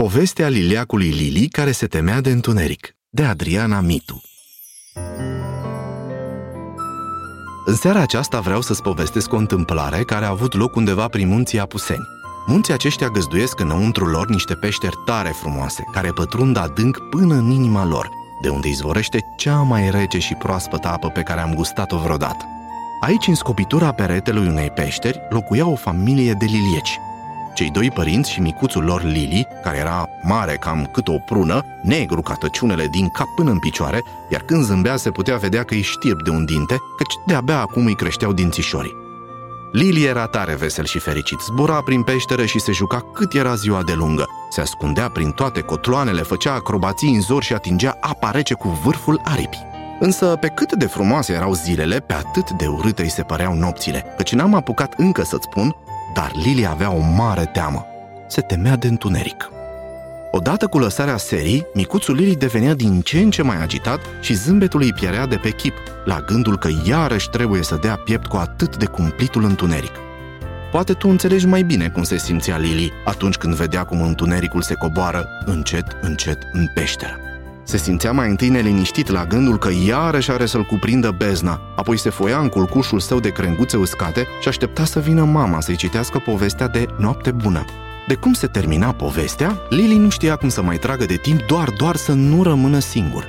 [0.00, 4.22] Povestea liliacului Lili care se temea de întuneric, de Adriana Mitu.
[7.64, 11.60] În seara aceasta vreau să-ți povestesc o întâmplare care a avut loc undeva prin munții
[11.60, 12.08] Apuseni.
[12.46, 17.84] Munții aceștia găzduiesc înăuntru lor niște peșteri tare frumoase, care pătrund adânc până în inima
[17.84, 18.10] lor,
[18.42, 22.44] de unde izvorește cea mai rece și proaspătă apă pe care am gustat-o vreodată.
[23.00, 26.98] Aici, în scopitura peretelui unei peșteri, locuia o familie de lilieci,
[27.54, 32.20] cei doi părinți și micuțul lor Lili, care era mare cam cât o prună, negru
[32.20, 35.82] ca tăciunele din cap până în picioare, iar când zâmbea se putea vedea că îi
[35.82, 39.02] știrb de un dinte, căci de-abia acum îi creșteau dințișorii.
[39.72, 43.82] Lili era tare vesel și fericit, zbura prin peșteră și se juca cât era ziua
[43.82, 44.26] de lungă.
[44.50, 49.20] Se ascundea prin toate cotloanele, făcea acrobații în zor și atingea apa rece cu vârful
[49.24, 49.66] aripii.
[50.00, 54.04] Însă, pe cât de frumoase erau zilele, pe atât de urâte îi se păreau nopțile,
[54.16, 55.76] căci n-am apucat încă să-ți spun
[56.14, 57.86] dar Lily avea o mare teamă.
[58.28, 59.48] Se temea de întuneric.
[60.30, 64.80] Odată cu lăsarea serii, micuțul Lily devenea din ce în ce mai agitat și zâmbetul
[64.80, 68.76] îi pierea de pe chip, la gândul că iarăși trebuie să dea piept cu atât
[68.76, 69.92] de cumplitul întuneric.
[70.70, 74.74] Poate tu înțelegi mai bine cum se simțea Lily atunci când vedea cum întunericul se
[74.74, 77.33] coboară încet, încet în peșteră.
[77.64, 82.10] Se simțea mai întâi neliniștit la gândul că iarăși are să-l cuprindă bezna, apoi se
[82.10, 86.68] foia în culcușul său de crenguțe uscate și aștepta să vină mama să-i citească povestea
[86.68, 87.64] de noapte bună.
[88.08, 91.70] De cum se termina povestea, Lily nu știa cum să mai tragă de timp doar
[91.70, 93.28] doar să nu rămână singur.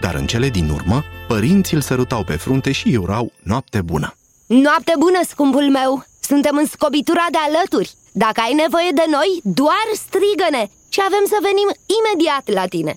[0.00, 4.14] Dar în cele din urmă, părinții îl sărutau pe frunte și urau noapte bună.
[4.46, 6.04] Noapte bună, scumpul meu!
[6.20, 7.94] Suntem în scobitura de alături.
[8.12, 12.94] Dacă ai nevoie de noi, doar strigă-ne și avem să venim imediat la tine.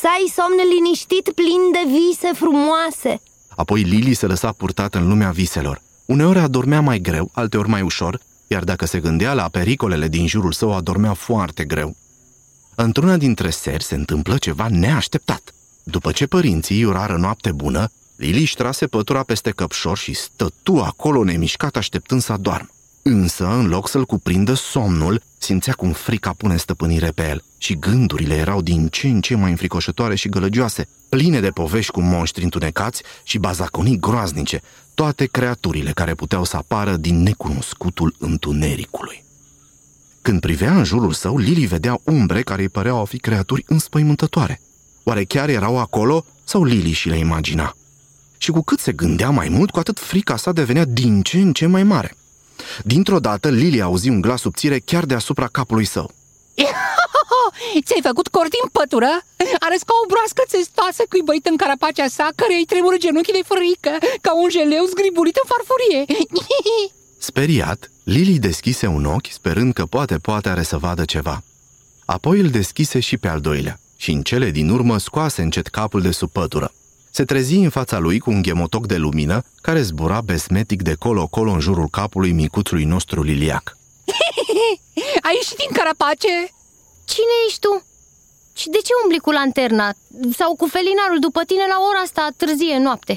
[0.00, 5.30] Să ai somn liniștit plin de vise frumoase Apoi Lili se lăsa purtată în lumea
[5.30, 5.82] viselor.
[6.04, 10.52] Uneori adormea mai greu, alteori mai ușor, iar dacă se gândea la pericolele din jurul
[10.52, 11.96] său, adormea foarte greu.
[12.74, 15.54] Într-una dintre seri se întâmplă ceva neașteptat.
[15.82, 21.24] După ce părinții urară noapte bună, Lili își trase pătura peste căpșor și stătu acolo
[21.24, 22.68] nemișcat așteptând să adormă.
[23.08, 28.34] Însă, în loc să-l cuprindă somnul, simțea cum frica pune stăpânire pe el și gândurile
[28.34, 33.02] erau din ce în ce mai înfricoșătoare și gălăgioase, pline de povești cu monștri întunecați
[33.22, 34.62] și bazaconii groaznice,
[34.94, 39.24] toate creaturile care puteau să apară din necunoscutul întunericului.
[40.22, 44.60] Când privea în jurul său, Lili vedea umbre care îi păreau a fi creaturi înspăimântătoare.
[45.02, 47.76] Oare chiar erau acolo sau Lili și le imagina?
[48.38, 51.52] Și cu cât se gândea mai mult, cu atât frica sa devenea din ce în
[51.52, 52.16] ce mai mare–
[52.84, 56.10] Dintr-o dată, Lily auzi un glas subțire chiar deasupra capului său.
[57.86, 59.10] Ți-ai făcut cort din pătură?
[59.58, 63.92] Arăți ca o broască țestoasă cuibăită în carapacea sa, care îi tremură genunchii de frică,
[64.20, 66.02] ca un jeleu zgribulit în farfurie.
[67.28, 71.42] Speriat, Lily deschise un ochi, sperând că poate, poate are să vadă ceva.
[72.04, 76.00] Apoi îl deschise și pe al doilea și în cele din urmă scoase încet capul
[76.00, 76.72] de sub pătură
[77.16, 81.50] se trezi în fața lui cu un ghemotoc de lumină care zbura besmetic de colo-colo
[81.50, 83.64] în jurul capului micuțului nostru liliac.
[85.26, 86.34] Ai ieșit din carapace?
[87.12, 87.72] Cine ești tu?
[88.60, 89.88] Și de ce umbli cu lanterna?
[90.40, 93.14] Sau cu felinarul după tine la ora asta târzie noapte?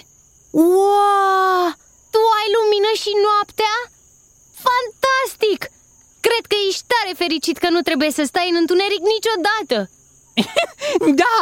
[0.49, 1.67] Wow!
[2.13, 3.75] Tu ai lumină și noaptea?
[4.67, 5.59] Fantastic!
[6.25, 9.77] Cred că ești tare fericit că nu trebuie să stai în întuneric niciodată!
[11.23, 11.37] da,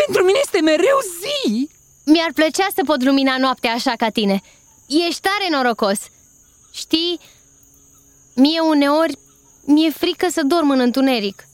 [0.00, 1.71] pentru mine este mereu zi!
[2.04, 4.40] Mi-ar plăcea să pot lumina noaptea așa ca tine.
[5.08, 5.98] Ești tare norocos.
[6.72, 7.20] Știi,
[8.34, 9.18] mie uneori
[9.64, 11.46] mi-e frică să dorm în întuneric.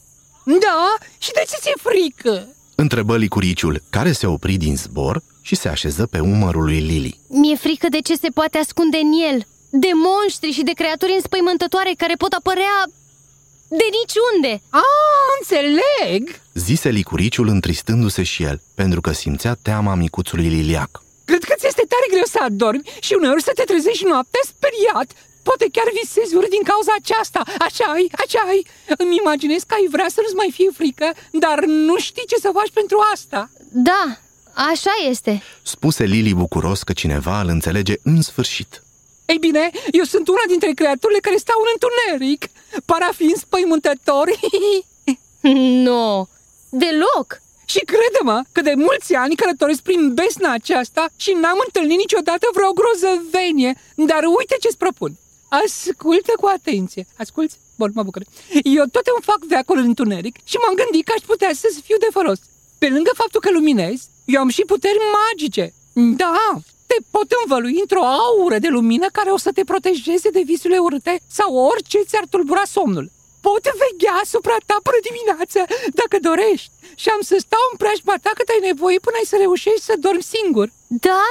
[0.45, 0.95] Da?
[1.19, 2.47] Și de ce ți-e frică?
[2.75, 7.57] Întrebă licuriciul, care se opri din zbor și se așeză pe umărul lui Lily Mi-e
[7.57, 9.43] frică de ce se poate ascunde în el.
[9.71, 12.85] De monștri și de creaturi înspăimântătoare care pot apărea
[13.69, 14.63] de niciunde.
[14.71, 16.41] Ah, înțeleg.
[16.55, 21.03] Zise licuriciul întristându-se și el Pentru că simțea teama micuțului liliac.
[21.25, 25.09] Cred că ți este tare greu să adormi Și uneori să te trezești noaptea speriat.
[25.43, 27.43] Poate chiar visezi ori din cauza aceasta.
[27.69, 28.67] Așa ai, așa ai
[29.03, 31.09] Îmi imaginez că ai vrea să nu-ți mai fie frică
[31.45, 33.51] Dar nu știi ce să faci pentru asta.
[33.73, 34.05] Da,
[34.53, 35.43] așa este.
[35.63, 38.83] Spuse Lili bucuros că cineva îl înțelege în sfârșit
[39.33, 42.43] ei bine, eu sunt una dintre creaturile care stau în întuneric
[42.85, 44.41] Par a fi înspăimântători
[45.87, 46.29] Nu,
[46.69, 47.29] deloc.
[47.65, 52.71] Și crede-mă că de mulți ani călătoresc prin besna aceasta Și n-am întâlnit niciodată vreo
[52.79, 53.73] grozăvenie.
[53.95, 55.13] Dar uite ce-ți propun.
[55.49, 57.07] Ascultă cu atenție.
[57.19, 57.57] Asculți?
[57.79, 58.23] Bun, mă bucur.
[58.77, 61.97] Eu tot îmi fac veacul în întuneric Și m-am gândit că aș putea să fiu
[61.99, 62.39] de folos.
[62.79, 65.73] Pe lângă faptul că luminez Eu am și puteri magice.
[65.93, 66.78] Da, te
[67.11, 71.55] pot învălui într-o aură de lumină care o să te protejeze de visurile urâte sau
[71.71, 73.07] orice ți-ar tulbura somnul.
[73.41, 75.61] pot veghea asupra ta până dimineață,
[76.01, 76.71] dacă dorești
[77.03, 79.95] Și am să stau în preajma ta cât ai nevoie până ai să reușești să
[80.05, 80.67] dormi singur
[81.07, 81.25] Da?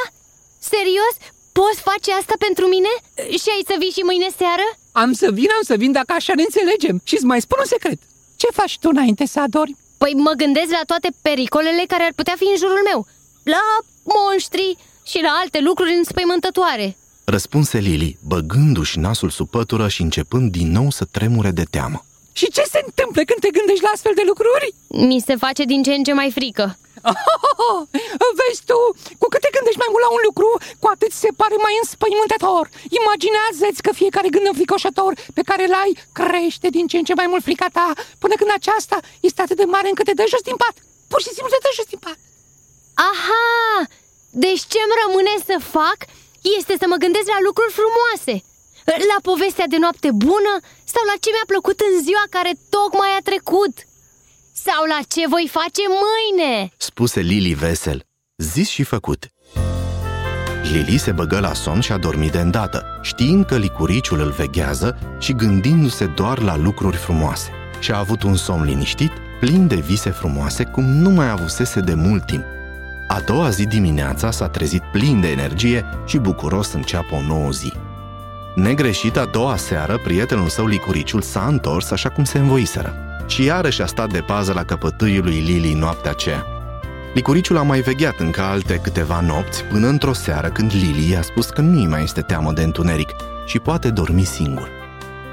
[0.74, 1.14] Serios?
[1.60, 2.92] Poți face asta pentru mine?
[3.42, 4.68] Și ai să vii și mâine seară?
[5.04, 7.69] Am să vin, am să vin dacă așa ne înțelegem Și îți mai spun un
[7.74, 8.00] secret
[8.42, 9.78] Ce faci tu înainte să adormi?
[9.98, 13.00] Păi mă gândesc la toate pericolele care ar putea fi în jurul meu
[13.44, 13.66] La
[14.04, 20.69] monștri și la alte lucruri înspăimântătoare Răspunse Lili, băgându-și nasul sub pătură și începând din
[20.71, 22.00] nou să tremure de teamă.
[22.39, 24.68] Și ce se întâmplă când te gândești la astfel de lucruri?
[24.88, 26.65] Mi se face din ce în ce mai frică
[27.68, 27.80] oh,
[28.39, 28.80] Vezi tu,
[29.21, 30.50] cu cât te gândești mai mult la un lucru,
[30.81, 32.65] cu atât se pare mai înspăimântător
[33.00, 37.30] Imaginează-ți că fiecare gând înfricoșător pe care îl ai crește din ce în ce mai
[37.31, 37.88] mult frica ta
[38.24, 40.75] Până când aceasta este atât de mare încât te dă jos din pat
[41.12, 42.19] Pur și simplu te dă jos din pat
[43.12, 43.45] Aha!
[44.29, 45.97] Deci ce-mi rămâne să fac
[46.57, 48.35] este să mă gândesc la lucruri frumoase.
[49.12, 50.53] La povestea de noapte bună
[50.94, 53.75] sau la ce mi-a plăcut în ziua care tocmai a trecut.
[54.65, 56.71] Sau la ce voi face mâine.
[56.77, 58.00] Spuse Lili vesel,
[58.53, 59.21] zis și făcut.
[60.71, 64.97] Lili se băgă la somn și a dormit de îndată, știind că licuriciul îl veghează
[65.19, 67.51] și gândindu-se doar la lucruri frumoase.
[67.80, 71.94] Și a avut un somn liniștit, plin de vise frumoase, cum nu mai avusese de
[71.94, 72.44] mult timp.
[73.07, 77.51] A doua zi dimineața s-a trezit plin de energie și bucuros să înceapă o nouă
[77.51, 77.74] zi.
[78.56, 82.94] Negreșit a doua seară, prietenul său Licuriciul s-a întors așa cum se învoiseră
[83.27, 86.45] și iarăși a stat de pază la căpătâiul lui Lili noaptea aceea.
[87.13, 91.50] Licuriciul a mai vegheat încă alte câteva nopți până într-o seară când Lili i-a spus
[91.50, 93.09] că nu-i mai este teamă de întuneric
[93.45, 94.69] și poate dormi singur.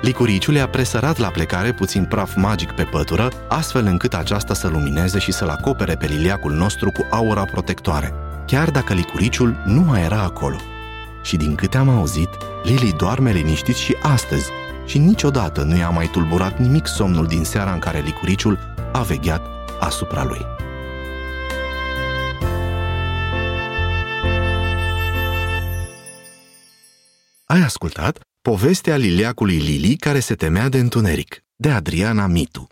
[0.03, 5.19] Licuriciul i-a presărat la plecare puțin praf magic pe pătură, astfel încât aceasta să lumineze
[5.19, 8.13] și să-l acopere pe liliacul nostru cu aura protectoare,
[8.47, 10.57] chiar dacă licuriciul nu mai era acolo.
[11.23, 12.29] Și din câte am auzit,
[12.65, 14.51] Lili doarme liniștit și astăzi
[14.87, 18.59] și niciodată nu i-a mai tulburat nimic somnul din seara în care licuriciul
[18.93, 19.43] a vegheat
[19.81, 20.47] asupra lui.
[27.47, 28.19] Ai ascultat
[28.51, 32.67] Povestea liliacului Lili care se temea de întuneric, de Adriana Mitu.